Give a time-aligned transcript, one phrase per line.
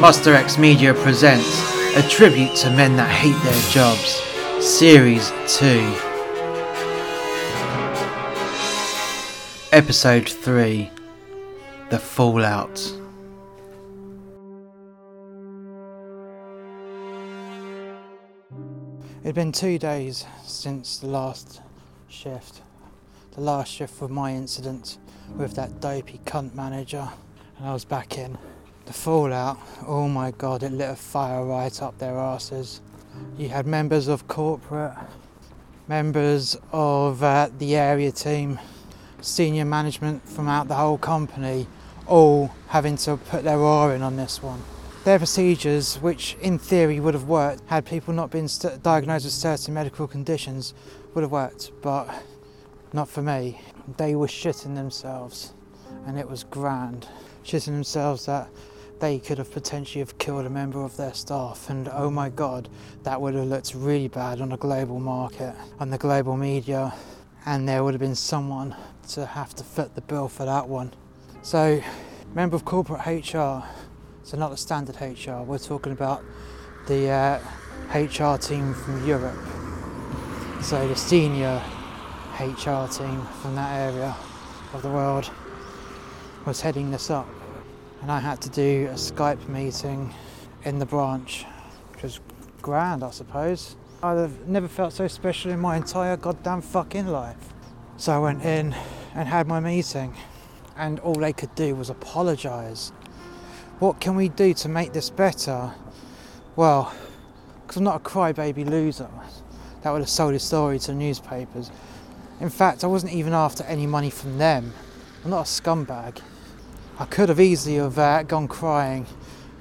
[0.00, 1.58] Muster X Media presents
[1.96, 4.20] a tribute to men that hate their jobs,
[4.62, 5.66] Series 2,
[9.72, 10.90] Episode 3
[11.88, 12.78] The Fallout.
[19.22, 21.62] It'd been two days since the last
[22.08, 22.60] shift.
[23.32, 24.98] The last shift of my incident
[25.36, 27.08] with that dopey cunt manager,
[27.56, 28.36] and I was back in.
[28.86, 32.80] The fallout, oh my god, it lit a fire right up their asses.
[33.36, 34.94] You had members of corporate,
[35.88, 38.60] members of uh, the area team,
[39.20, 41.66] senior management from out the whole company,
[42.06, 44.62] all having to put their oar in on this one.
[45.02, 49.34] Their procedures, which in theory would have worked had people not been st- diagnosed with
[49.34, 50.74] certain medical conditions,
[51.14, 52.08] would have worked, but
[52.92, 53.60] not for me.
[53.96, 55.54] They were shitting themselves,
[56.06, 57.08] and it was grand.
[57.44, 58.48] Shitting themselves that
[58.98, 62.68] they could have potentially have killed a member of their staff, and oh my god,
[63.02, 66.94] that would have looked really bad on a global market, on the global media,
[67.44, 68.74] and there would have been someone
[69.08, 70.92] to have to foot the bill for that one.
[71.42, 71.82] So,
[72.34, 73.62] member of corporate HR,
[74.22, 76.24] so not the standard HR, we're talking about
[76.86, 77.40] the uh,
[77.94, 79.38] HR team from Europe.
[80.62, 81.62] So, the senior
[82.40, 84.16] HR team from that area
[84.72, 85.30] of the world
[86.44, 87.28] was heading this up,
[88.02, 90.14] and I had to do a Skype meeting
[90.64, 91.44] in the branch,
[91.92, 92.20] which was
[92.62, 93.76] grand, I suppose.
[94.02, 97.52] I've never felt so special in my entire goddamn fucking life.
[97.96, 98.74] So I went in
[99.14, 100.14] and had my meeting,
[100.76, 102.92] and all they could do was apologise.
[103.78, 105.72] What can we do to make this better?
[106.56, 106.92] Well,
[107.62, 109.08] because I'm not a crybaby loser
[109.82, 111.70] that would have sold his story to newspapers.
[112.40, 114.72] In fact, I wasn't even after any money from them.
[115.24, 116.20] I'm not a scumbag.
[116.98, 119.06] I could have easily have uh, gone crying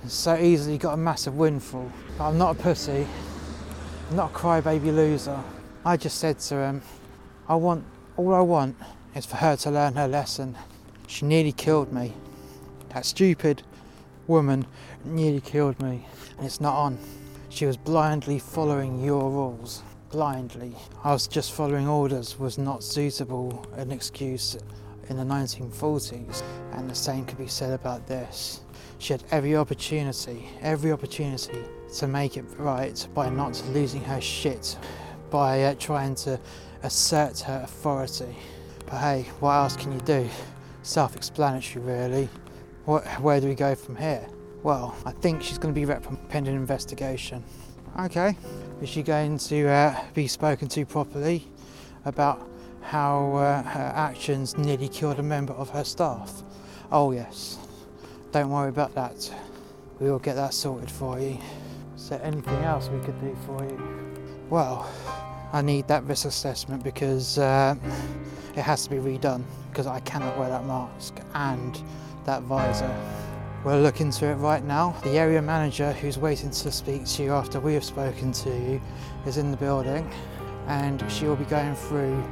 [0.01, 1.91] and so easily got a massive windfall.
[2.17, 3.05] But I'm not a pussy.
[4.09, 5.43] I'm not a crybaby loser.
[5.83, 6.81] I just said to him,
[7.49, 7.83] I want,
[8.15, 8.77] all I want
[9.15, 10.57] is for her to learn her lesson.
[11.07, 12.13] She nearly killed me.
[12.93, 13.63] That stupid
[14.27, 14.65] woman
[15.03, 16.05] nearly killed me.
[16.37, 16.97] And it's not on.
[17.49, 19.83] She was blindly following your rules.
[20.09, 20.73] Blindly.
[21.03, 24.55] I was just following orders was not suitable an excuse
[25.09, 26.43] in the 1940s.
[26.73, 28.61] And the same could be said about this.
[28.97, 31.63] She had every opportunity, every opportunity
[31.97, 34.77] to make it right by not losing her shit,
[35.29, 36.39] by uh, trying to
[36.83, 38.35] assert her authority.
[38.85, 40.29] But hey, what else can you do?
[40.83, 42.29] Self explanatory, really.
[42.85, 44.27] What, where do we go from here?
[44.63, 47.43] Well, I think she's going to be rep pending investigation.
[47.99, 48.35] Okay,
[48.81, 51.47] is she going to uh, be spoken to properly
[52.03, 52.49] about
[52.85, 56.43] how uh, her actions nearly killed a member of her staff?
[56.91, 57.57] Oh, yes.
[58.31, 59.33] Don't worry about that.
[59.99, 61.39] We will get that sorted for you.
[61.95, 63.79] Is there anything else we could do for you?
[64.49, 64.87] Well,
[65.51, 67.75] I need that risk assessment because uh,
[68.55, 71.81] it has to be redone because I cannot wear that mask and
[72.25, 72.95] that visor.
[73.63, 74.95] We'll look into it right now.
[75.03, 78.79] The area manager who's waiting to speak to you after we have spoken to you
[79.25, 80.07] is in the building
[80.67, 82.23] and she will be going through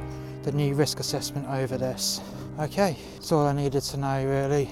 [0.44, 2.20] the new risk assessment over this.
[2.60, 4.70] Okay, that's all I needed to know really.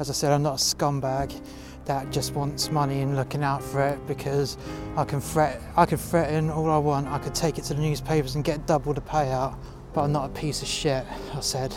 [0.00, 1.40] As I said, I'm not a scumbag
[1.84, 4.58] that just wants money and looking out for it because
[4.96, 7.06] I can threat I can threaten all I want.
[7.06, 9.56] I could take it to the newspapers and get double the payout,
[9.94, 11.74] but I'm not a piece of shit, I said.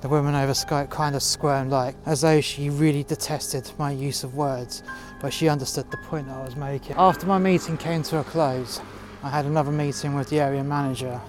[0.00, 4.24] The woman over Skype kind of squirmed like as though she really detested my use
[4.24, 4.82] of words,
[5.20, 6.96] but she understood the point I was making.
[6.96, 8.80] After my meeting came to a close,
[9.22, 11.20] I had another meeting with the area manager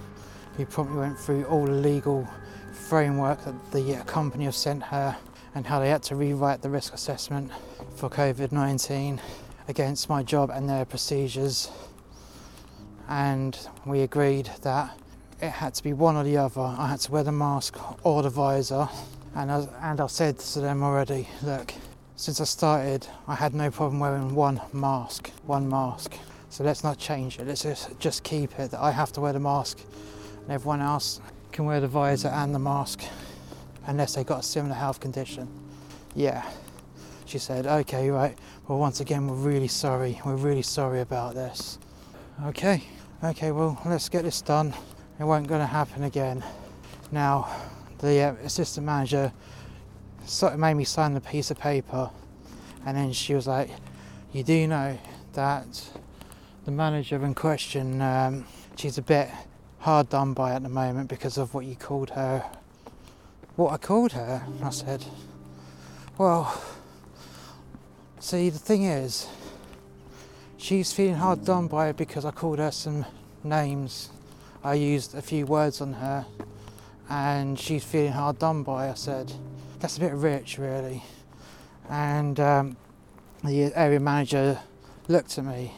[0.57, 2.27] who promptly went through all the legal
[2.71, 5.15] framework that the uh, company have sent her
[5.53, 7.51] and how they had to rewrite the risk assessment
[7.95, 9.21] for COVID 19
[9.67, 11.69] against my job and their procedures.
[13.07, 14.97] And we agreed that
[15.41, 16.61] it had to be one or the other.
[16.61, 18.87] I had to wear the mask or the visor.
[19.35, 21.73] And I, and I said to them already, look,
[22.15, 26.13] since I started, I had no problem wearing one mask, one mask.
[26.49, 27.47] So let's not change it.
[27.47, 29.79] Let's just, just keep it that I have to wear the mask
[30.45, 31.19] and everyone else
[31.51, 33.03] can wear the visor and the mask
[33.87, 35.47] unless they've got a similar health condition.
[36.15, 36.47] Yeah.
[37.25, 38.37] She said, okay, right.
[38.67, 40.21] Well, once again, we're really sorry.
[40.23, 41.79] We're really sorry about this.
[42.45, 42.83] Okay.
[43.23, 44.73] Okay, well, let's get this done.
[45.19, 46.43] It won't going to happen again.
[47.11, 47.49] Now,
[47.99, 49.31] the uh, assistant manager
[50.25, 52.09] sort of made me sign the piece of paper,
[52.85, 53.69] and then she was like,
[54.33, 54.97] "You do know
[55.33, 55.89] that
[56.65, 58.45] the manager in question, um,
[58.75, 59.29] she's a bit
[59.85, 62.43] hard done by at the moment because of what you called her."
[63.55, 64.43] What I called her?
[64.61, 65.05] I said,
[66.17, 66.61] "Well,
[68.25, 69.27] See, the thing is,
[70.57, 73.05] she's feeling hard done by because I called her some
[73.43, 74.09] names.
[74.63, 76.25] I used a few words on her,
[77.07, 78.89] and she's feeling hard done by.
[78.89, 79.31] I said,
[79.79, 81.03] that's a bit rich, really.
[81.87, 82.77] And um,
[83.43, 84.59] the area manager
[85.07, 85.73] looked at me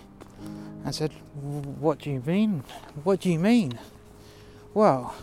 [0.86, 1.12] and said,
[1.82, 2.64] What do you mean?
[3.04, 3.78] What do you mean?
[4.74, 5.16] Well,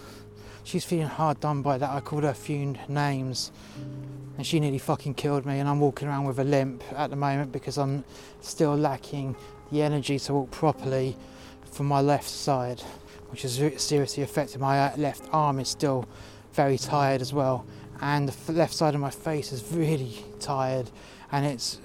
[0.64, 1.90] she's feeling hard done by that.
[1.90, 3.52] I called her a few names
[4.36, 5.60] and she nearly fucking killed me.
[5.60, 8.04] And I'm walking around with a limp at the moment because I'm
[8.40, 9.36] still lacking
[9.70, 11.16] the energy to walk properly
[11.64, 12.80] from my left side,
[13.30, 15.58] which has seriously affected my uh, left arm.
[15.60, 16.06] is still
[16.52, 17.66] very tired as well,
[18.00, 20.88] and the left side of my face is really tired,
[21.32, 21.78] and it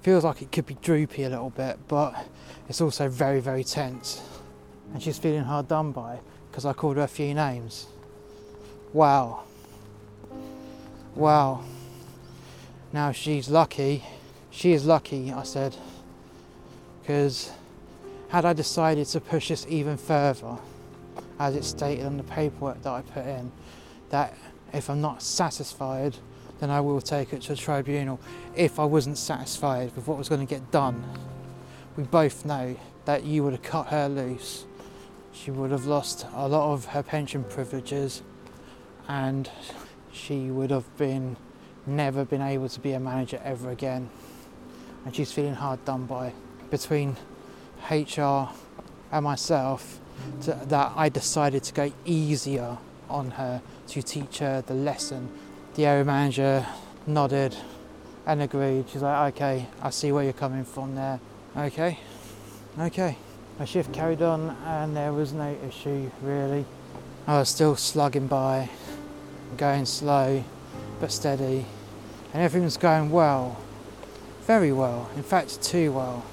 [0.00, 2.26] feels like it could be droopy a little bit, but
[2.68, 4.22] it's also very, very tense.
[4.92, 6.20] And she's feeling hard done by
[6.54, 7.88] because I called her a few names.
[8.92, 9.42] Wow.
[11.16, 11.64] Wow.
[12.92, 14.04] Now she's lucky.
[14.52, 15.76] She is lucky, I said.
[17.02, 17.50] Because
[18.28, 20.56] had I decided to push this even further,
[21.40, 23.50] as it's stated on the paperwork that I put in,
[24.10, 24.32] that
[24.72, 26.14] if I'm not satisfied,
[26.60, 28.20] then I will take it to a tribunal.
[28.54, 31.02] If I wasn't satisfied with what was going to get done,
[31.96, 34.66] we both know that you would have cut her loose.
[35.34, 38.22] She would have lost a lot of her pension privileges
[39.08, 39.50] and
[40.12, 41.36] she would have been
[41.86, 44.08] never been able to be a manager ever again.
[45.04, 46.32] And she's feeling hard done by.
[46.70, 47.16] Between
[47.90, 48.48] HR
[49.12, 50.00] and myself,
[50.42, 52.78] to, that I decided to go easier
[53.10, 55.28] on her to teach her the lesson.
[55.74, 56.66] The area manager
[57.06, 57.56] nodded
[58.26, 58.88] and agreed.
[58.88, 61.20] She's like, okay, I see where you're coming from there.
[61.56, 61.98] Okay,
[62.78, 63.16] okay.
[63.58, 66.64] My shift carried on and there was no issue really.
[67.26, 68.68] I was still slugging by,
[69.56, 70.42] going slow
[70.98, 71.64] but steady,
[72.32, 73.56] and everything was going well,
[74.42, 76.24] very well, in fact, too well.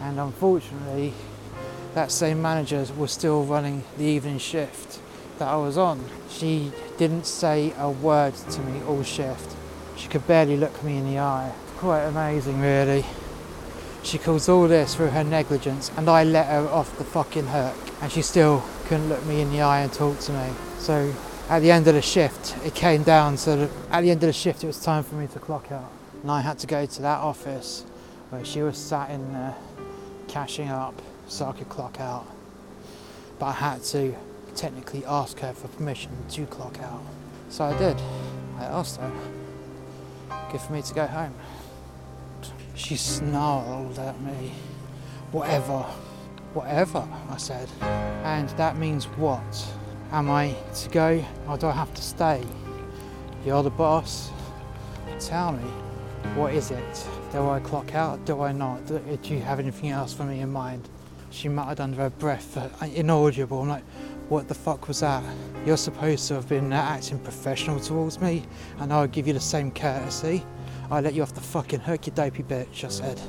[0.00, 1.14] And unfortunately,
[1.94, 4.98] that same manager was still running the evening shift
[5.38, 6.04] that I was on.
[6.28, 9.54] She didn't say a word to me all shift.
[9.96, 11.52] She could barely look me in the eye.
[11.76, 13.04] Quite amazing, really.
[14.02, 17.74] She caused all this through her negligence, and I let her off the fucking hook,
[18.00, 20.50] and she still couldn't look me in the eye and talk to me.
[20.78, 21.12] So
[21.50, 24.32] at the end of the shift, it came down so at the end of the
[24.32, 25.90] shift, it was time for me to clock out,
[26.22, 27.84] and I had to go to that office
[28.30, 29.54] where she was sat in there
[30.28, 32.26] cashing up so I could clock out.
[33.38, 34.14] But I had to
[34.54, 37.02] technically ask her for permission to clock out.
[37.50, 37.96] So I did.
[38.58, 39.12] I asked her.
[40.50, 41.34] Good for me to go home.
[42.78, 44.52] She snarled at me.
[45.32, 45.84] Whatever.
[46.54, 47.68] Whatever, I said.
[47.82, 49.66] And that means what?
[50.12, 52.42] Am I to go or do I have to stay?
[53.44, 54.30] You're the boss.
[55.18, 55.68] Tell me,
[56.36, 57.08] what is it?
[57.32, 58.24] Do I clock out?
[58.24, 58.86] Do I not?
[58.86, 60.88] Do, you have anything else for me in mind?
[61.30, 63.60] She muttered under her breath, uh, inaudible.
[63.60, 63.84] I'm like,
[64.28, 65.24] what the fuck was that?
[65.66, 68.44] You're supposed to have been acting professional towards me,
[68.78, 70.44] and I'll give you the same courtesy.
[70.90, 73.20] I let you off the fucking you dopey bitch, I said.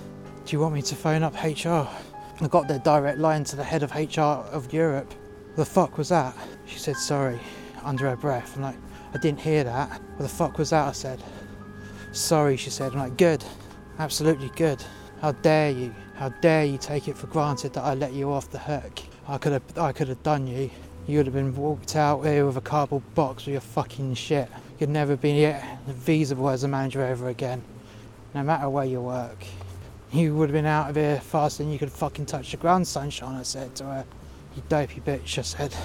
[0.46, 1.88] Do you want me to phone up HR?
[2.42, 5.14] I got their direct line to the head of HR of Europe.
[5.58, 6.38] The fuck was that?
[6.66, 7.38] She said sorry,
[7.84, 8.56] under her breath.
[8.56, 8.78] I'm like,
[9.14, 9.90] I didn't hear that.
[9.90, 10.88] What the fuck was that?
[10.88, 11.22] I said.
[12.14, 12.94] Sorry, she said.
[12.94, 13.44] I'm like, good,
[13.98, 14.82] absolutely good.
[15.20, 15.94] How dare you?
[16.16, 19.00] How dare you take it for granted that I let you off the hook?
[19.28, 20.70] I could have, I could have done you.
[21.08, 24.50] You would have been walked out here with a cardboard box with your fucking shit.
[24.80, 25.54] You'd never be
[26.00, 27.62] feasible as a manager ever again,
[28.34, 29.44] no matter where you work.
[30.14, 32.88] You would have been out of here faster than you could fucking touch the ground,
[32.88, 34.06] sunshine, I said to her.
[34.56, 35.76] You dopey bitch, I said.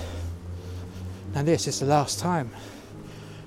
[1.35, 2.53] Now, this is the last time.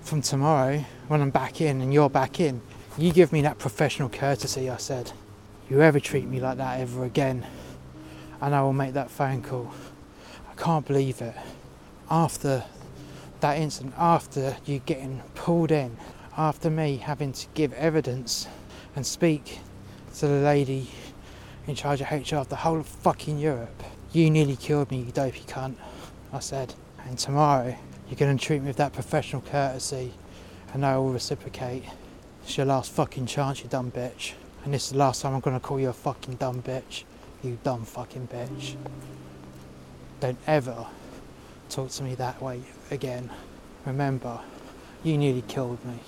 [0.01, 2.61] From tomorrow, when I'm back in and you're back in,
[2.97, 5.13] you give me that professional courtesy, I said.
[5.69, 7.45] You ever treat me like that ever again,
[8.41, 9.71] and I will make that phone call.
[10.51, 11.35] I can't believe it
[12.11, 12.65] after
[13.41, 15.97] that incident, after you getting pulled in,
[16.37, 18.47] after me having to give evidence
[18.95, 19.59] and speak
[20.15, 20.89] to the lady
[21.67, 25.11] in charge of HR of the whole of fucking Europe, you nearly killed me, you
[25.11, 25.75] dopey cunt.
[26.31, 26.73] I said,
[27.05, 27.75] and tomorrow
[28.07, 30.13] you're going to treat me with that professional courtesy
[30.73, 31.83] and I will reciprocate.
[32.43, 34.33] It's your last fucking chance, you dumb bitch.
[34.63, 37.03] And this is the last time I'm going to call you a fucking dumb bitch.
[37.43, 38.75] You dumb fucking bitch.
[40.19, 40.87] Don't ever
[41.69, 43.29] talk to me that way again.
[43.85, 44.39] Remember,
[45.03, 45.99] you nearly killed me.